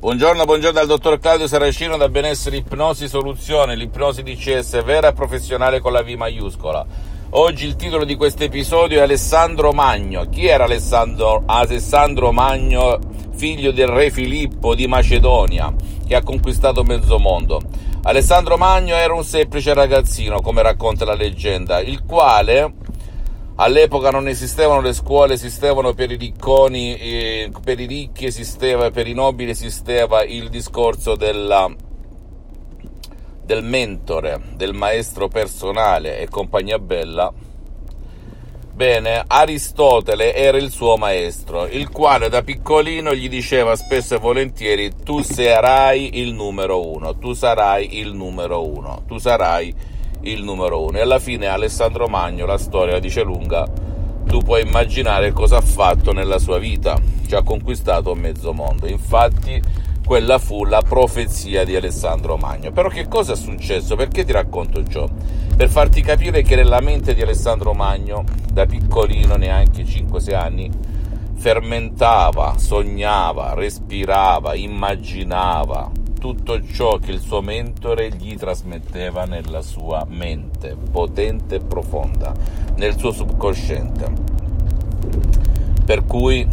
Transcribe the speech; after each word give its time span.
Buongiorno, 0.00 0.46
buongiorno 0.46 0.78
dal 0.78 0.86
dottor 0.86 1.18
Claudio 1.18 1.46
Saracino 1.46 1.98
da 1.98 2.08
Benessere 2.08 2.56
Ipnosi 2.56 3.06
Soluzione, 3.06 3.76
l'ipnosi 3.76 4.22
DCS 4.22 4.82
vera 4.82 5.08
e 5.08 5.12
professionale 5.12 5.78
con 5.80 5.92
la 5.92 6.02
V 6.02 6.08
maiuscola. 6.12 6.86
Oggi 7.32 7.66
il 7.66 7.76
titolo 7.76 8.06
di 8.06 8.16
questo 8.16 8.42
episodio 8.42 9.00
è 9.00 9.02
Alessandro 9.02 9.72
Magno. 9.72 10.26
Chi 10.30 10.46
era 10.46 10.64
Alessandro, 10.64 11.42
Alessandro 11.44 12.32
Magno, 12.32 12.98
figlio 13.34 13.72
del 13.72 13.88
re 13.88 14.10
Filippo 14.10 14.74
di 14.74 14.86
Macedonia, 14.86 15.70
che 16.06 16.14
ha 16.14 16.22
conquistato 16.22 16.82
mezzo 16.82 17.18
mondo? 17.18 17.60
Alessandro 18.04 18.56
Magno 18.56 18.94
era 18.94 19.12
un 19.12 19.22
semplice 19.22 19.74
ragazzino, 19.74 20.40
come 20.40 20.62
racconta 20.62 21.04
la 21.04 21.14
leggenda, 21.14 21.78
il 21.78 22.04
quale 22.06 22.72
All'epoca 23.62 24.08
non 24.08 24.26
esistevano 24.26 24.80
le 24.80 24.94
scuole, 24.94 25.34
esistevano 25.34 25.92
per 25.92 26.10
i 26.10 26.16
ricconi, 26.16 26.96
eh, 26.96 27.52
per 27.62 27.78
i 27.78 27.84
ricchi 27.84 28.24
esisteva, 28.24 28.90
per 28.90 29.06
i 29.06 29.12
nobili 29.12 29.50
esisteva 29.50 30.24
il 30.24 30.48
discorso 30.48 31.14
della, 31.14 31.70
del 33.44 33.62
mentore, 33.62 34.40
del 34.54 34.72
maestro 34.72 35.28
personale 35.28 36.20
e 36.20 36.28
compagnia 36.30 36.78
bella. 36.78 37.30
Bene, 38.72 39.24
Aristotele 39.26 40.34
era 40.34 40.56
il 40.56 40.70
suo 40.70 40.96
maestro, 40.96 41.66
il 41.66 41.90
quale 41.90 42.30
da 42.30 42.42
piccolino 42.42 43.14
gli 43.14 43.28
diceva 43.28 43.76
spesso 43.76 44.14
e 44.14 44.18
volentieri 44.18 44.90
tu 45.04 45.20
sarai 45.20 46.18
il 46.18 46.32
numero 46.32 46.90
uno, 46.90 47.18
tu 47.18 47.34
sarai 47.34 47.98
il 47.98 48.14
numero 48.14 48.66
uno, 48.66 49.02
tu 49.06 49.18
sarai 49.18 49.66
il 49.66 49.74
numero 49.74 49.84
uno 49.84 49.99
il 50.22 50.42
numero 50.42 50.84
uno. 50.84 50.98
E 50.98 51.00
alla 51.00 51.18
fine 51.18 51.46
Alessandro 51.46 52.06
Magno, 52.06 52.46
la 52.46 52.58
storia 52.58 52.98
dice 52.98 53.22
lunga, 53.22 53.66
tu 54.24 54.38
puoi 54.38 54.62
immaginare 54.62 55.32
cosa 55.32 55.58
ha 55.58 55.62
fatto 55.62 56.12
nella 56.12 56.38
sua 56.38 56.58
vita, 56.58 56.98
ci 57.26 57.34
ha 57.34 57.42
conquistato 57.42 58.14
mezzo 58.14 58.52
mondo. 58.52 58.86
Infatti 58.86 59.60
quella 60.04 60.38
fu 60.38 60.64
la 60.64 60.82
profezia 60.82 61.64
di 61.64 61.76
Alessandro 61.76 62.36
Magno. 62.36 62.72
Però 62.72 62.88
che 62.88 63.06
cosa 63.06 63.34
è 63.34 63.36
successo? 63.36 63.94
Perché 63.94 64.24
ti 64.24 64.32
racconto 64.32 64.82
ciò? 64.84 65.08
Per 65.56 65.68
farti 65.68 66.02
capire 66.02 66.42
che 66.42 66.56
nella 66.56 66.80
mente 66.80 67.14
di 67.14 67.22
Alessandro 67.22 67.74
Magno, 67.74 68.24
da 68.52 68.66
piccolino, 68.66 69.36
neanche 69.36 69.84
5-6 69.84 70.34
anni, 70.34 70.70
fermentava, 71.36 72.54
sognava, 72.58 73.54
respirava, 73.54 74.54
immaginava, 74.54 75.90
tutto 76.20 76.62
ciò 76.66 76.98
che 76.98 77.12
il 77.12 77.20
suo 77.20 77.40
mentore 77.40 78.10
gli 78.10 78.36
trasmetteva 78.36 79.24
nella 79.24 79.62
sua 79.62 80.06
mente, 80.06 80.76
potente 80.76 81.56
e 81.56 81.60
profonda, 81.60 82.34
nel 82.76 82.96
suo 82.98 83.10
subconsciente. 83.10 84.12
Per 85.82 86.04
cui 86.04 86.46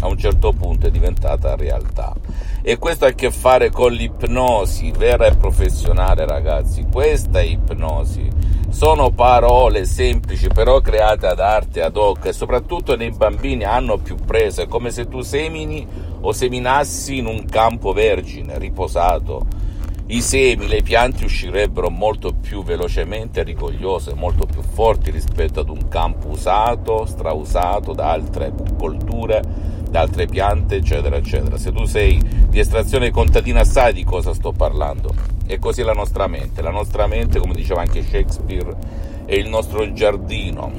a 0.00 0.06
un 0.08 0.16
certo 0.16 0.52
punto 0.52 0.86
è 0.86 0.90
diventata 0.90 1.54
realtà. 1.54 2.14
E 2.62 2.78
questo 2.78 3.04
ha 3.04 3.08
a 3.08 3.12
che 3.12 3.30
fare 3.30 3.70
con 3.70 3.92
l'ipnosi 3.92 4.90
vera 4.90 5.26
e 5.26 5.36
professionale, 5.36 6.26
ragazzi. 6.26 6.86
Questa 6.90 7.40
è 7.40 7.44
ipnosi. 7.44 8.28
Sono 8.70 9.10
parole 9.10 9.84
semplici, 9.84 10.48
però 10.48 10.80
create 10.80 11.26
ad 11.26 11.40
arte, 11.40 11.82
ad 11.82 11.96
hoc, 11.96 12.24
e 12.24 12.32
soprattutto 12.32 12.96
nei 12.96 13.10
bambini 13.10 13.64
hanno 13.64 13.98
più 13.98 14.16
prese, 14.16 14.66
come 14.66 14.90
se 14.90 15.06
tu 15.08 15.20
semini 15.20 15.86
o 16.22 16.32
seminassi 16.32 17.18
in 17.18 17.26
un 17.26 17.44
campo 17.44 17.92
vergine, 17.92 18.58
riposato, 18.58 19.46
i 20.06 20.20
semi, 20.20 20.66
le 20.66 20.82
piante 20.82 21.24
uscirebbero 21.24 21.88
molto 21.88 22.34
più 22.34 22.62
velocemente 22.62 23.42
rigogliose, 23.42 24.14
molto 24.14 24.46
più 24.46 24.60
forti 24.60 25.10
rispetto 25.10 25.60
ad 25.60 25.70
un 25.70 25.88
campo 25.88 26.28
usato, 26.28 27.06
strausato 27.06 27.92
da 27.92 28.10
altre 28.10 28.52
colture, 28.76 29.42
da 29.88 30.00
altre 30.00 30.26
piante, 30.26 30.76
eccetera, 30.76 31.16
eccetera. 31.16 31.56
Se 31.56 31.72
tu 31.72 31.84
sei 31.84 32.20
di 32.48 32.58
estrazione 32.58 33.10
contadina 33.10 33.64
sai 33.64 33.94
di 33.94 34.04
cosa 34.04 34.34
sto 34.34 34.52
parlando. 34.52 35.14
E 35.46 35.58
così 35.58 35.82
la 35.82 35.92
nostra 35.92 36.26
mente. 36.26 36.60
La 36.62 36.70
nostra 36.70 37.06
mente, 37.06 37.38
come 37.38 37.54
diceva 37.54 37.80
anche 37.80 38.02
Shakespeare, 38.02 38.76
è 39.24 39.34
il 39.34 39.48
nostro 39.48 39.92
giardino, 39.92 40.70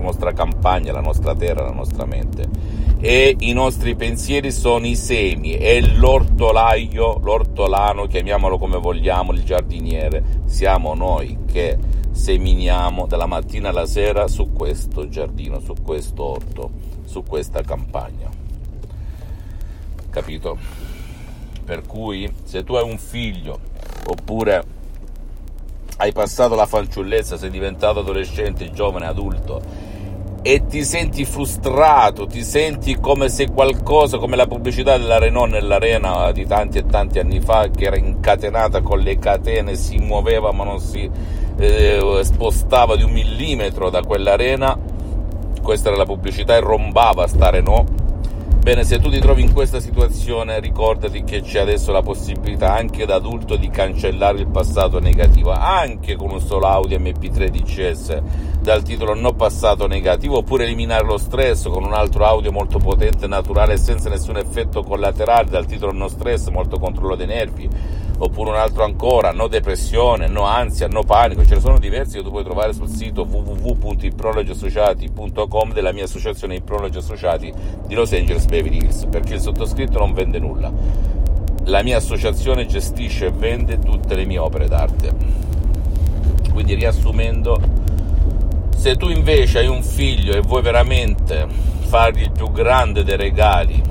nostra 0.00 0.32
campagna, 0.32 0.92
la 0.92 1.00
nostra 1.00 1.34
terra, 1.34 1.64
la 1.64 1.72
nostra 1.72 2.04
mente 2.04 2.86
e 2.98 3.36
i 3.40 3.52
nostri 3.52 3.94
pensieri 3.94 4.50
sono 4.50 4.86
i 4.86 4.96
semi, 4.96 5.50
è 5.50 5.80
l'ortolaio, 5.80 7.18
l'ortolano, 7.18 8.06
chiamiamolo 8.06 8.58
come 8.58 8.78
vogliamo, 8.78 9.32
il 9.32 9.44
giardiniere, 9.44 10.40
siamo 10.46 10.94
noi 10.94 11.38
che 11.46 11.76
seminiamo 12.10 13.06
dalla 13.06 13.26
mattina 13.26 13.68
alla 13.68 13.86
sera 13.86 14.26
su 14.28 14.52
questo 14.52 15.08
giardino, 15.08 15.60
su 15.60 15.74
questo 15.82 16.24
orto, 16.24 16.70
su 17.04 17.22
questa 17.22 17.62
campagna. 17.62 18.30
Capito? 20.08 20.56
Per 21.64 21.86
cui 21.86 22.32
se 22.44 22.64
tu 22.64 22.74
hai 22.74 22.88
un 22.88 22.96
figlio 22.96 23.58
oppure 24.06 24.64
hai 25.98 26.12
passato 26.12 26.54
la 26.54 26.66
fanciullezza, 26.66 27.36
sei 27.36 27.50
diventato 27.50 28.00
adolescente, 28.00 28.70
giovane, 28.70 29.06
adulto 29.06 29.85
e 30.48 30.64
ti 30.68 30.84
senti 30.84 31.24
frustrato, 31.24 32.26
ti 32.26 32.44
senti 32.44 32.94
come 33.00 33.28
se 33.28 33.50
qualcosa, 33.50 34.18
come 34.18 34.36
la 34.36 34.46
pubblicità 34.46 34.96
della 34.96 35.18
Renault 35.18 35.50
nell'arena 35.50 36.30
di 36.30 36.46
tanti 36.46 36.78
e 36.78 36.86
tanti 36.86 37.18
anni 37.18 37.40
fa, 37.40 37.68
che 37.68 37.86
era 37.86 37.96
incatenata 37.96 38.80
con 38.80 39.00
le 39.00 39.18
catene, 39.18 39.74
si 39.74 39.96
muoveva 39.96 40.52
ma 40.52 40.62
non 40.62 40.78
si 40.78 41.10
eh, 41.58 42.20
spostava 42.22 42.94
di 42.94 43.02
un 43.02 43.10
millimetro 43.10 43.90
da 43.90 44.02
quell'arena, 44.02 44.78
questa 45.60 45.88
era 45.88 45.96
la 45.96 46.04
pubblicità 46.04 46.54
e 46.54 46.60
rombava 46.60 47.26
sta 47.26 47.50
Renault 47.50 47.95
Bene, 48.66 48.82
se 48.82 48.98
tu 48.98 49.10
ti 49.10 49.20
trovi 49.20 49.42
in 49.42 49.52
questa 49.52 49.78
situazione, 49.78 50.58
ricordati 50.58 51.22
che 51.22 51.40
c'è 51.40 51.60
adesso 51.60 51.92
la 51.92 52.02
possibilità 52.02 52.74
anche 52.74 53.06
da 53.06 53.14
adulto 53.14 53.54
di 53.54 53.70
cancellare 53.70 54.40
il 54.40 54.48
passato 54.48 54.98
negativo, 54.98 55.52
anche 55.52 56.16
con 56.16 56.32
un 56.32 56.40
solo 56.40 56.66
audio 56.66 56.98
MP3 56.98 57.46
DCS 57.46 58.22
dal 58.60 58.82
titolo 58.82 59.14
No 59.14 59.34
passato 59.34 59.86
negativo, 59.86 60.38
oppure 60.38 60.64
eliminare 60.64 61.04
lo 61.04 61.16
stress 61.16 61.68
con 61.68 61.84
un 61.84 61.92
altro 61.92 62.24
audio 62.24 62.50
molto 62.50 62.78
potente, 62.78 63.28
naturale 63.28 63.76
senza 63.76 64.08
nessun 64.08 64.36
effetto 64.36 64.82
collaterale 64.82 65.48
dal 65.48 65.64
titolo 65.64 65.92
No 65.92 66.08
stress, 66.08 66.48
molto 66.48 66.80
controllo 66.80 67.14
dei 67.14 67.28
nervi, 67.28 67.68
oppure 68.18 68.50
un 68.50 68.56
altro 68.56 68.84
ancora, 68.84 69.32
No 69.32 69.48
depressione, 69.48 70.28
No 70.28 70.44
ansia, 70.44 70.86
No 70.88 71.02
panico, 71.02 71.44
ce 71.44 71.54
ne 71.54 71.60
sono 71.60 71.78
diversi 71.78 72.16
che 72.16 72.22
tu 72.22 72.30
puoi 72.30 72.44
trovare 72.44 72.72
sul 72.72 72.88
sito 72.88 73.26
www.iprologiassociati.com 73.28 75.72
della 75.72 75.92
mia 75.92 76.04
associazione 76.04 76.54
Iprologi 76.56 76.98
Associati 76.98 77.52
di 77.86 77.94
Los 77.94 78.12
Angeles 78.12 78.44
Beverly 78.46 78.78
Hills, 78.78 79.06
perché 79.06 79.34
il 79.34 79.40
sottoscritto 79.40 79.98
non 79.98 80.12
vende 80.12 80.38
nulla. 80.38 80.72
La 81.64 81.82
mia 81.82 81.96
associazione 81.96 82.66
gestisce 82.66 83.26
e 83.26 83.30
vende 83.30 83.78
tutte 83.78 84.14
le 84.14 84.24
mie 84.24 84.38
opere 84.38 84.68
d'arte. 84.68 85.12
Quindi 86.52 86.74
riassumendo, 86.74 87.60
se 88.76 88.96
tu 88.96 89.08
invece 89.10 89.58
hai 89.58 89.66
un 89.66 89.82
figlio 89.82 90.34
e 90.34 90.40
vuoi 90.40 90.62
veramente 90.62 91.46
fargli 91.80 92.22
il 92.22 92.30
più 92.30 92.50
grande 92.50 93.04
dei 93.04 93.16
regali 93.16 93.82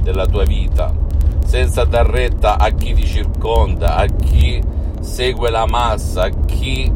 della 0.00 0.24
tua 0.26 0.44
vita, 0.44 1.08
senza 1.50 1.82
dar 1.82 2.06
retta 2.06 2.58
a 2.58 2.70
chi 2.70 2.94
ti 2.94 3.04
circonda, 3.04 3.96
a 3.96 4.06
chi 4.06 4.62
segue 5.00 5.50
la 5.50 5.66
massa, 5.66 6.26
a 6.26 6.28
chi 6.28 6.92